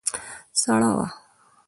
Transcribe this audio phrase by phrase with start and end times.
[0.61, 1.07] سړه وه.